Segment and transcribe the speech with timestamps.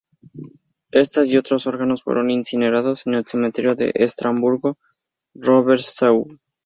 [0.89, 6.25] Estas y otros órganos fueron incinerados en el cementerio de Estrasburgo-Robertsau".